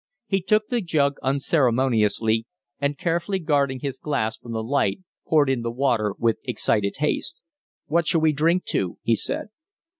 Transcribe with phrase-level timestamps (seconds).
[0.25, 2.47] He took the jug unceremoniously,
[2.79, 7.43] and, carefully guarding his glass from the light, poured in the water with excited haste.
[7.85, 9.49] "What shall we drink to?" he said.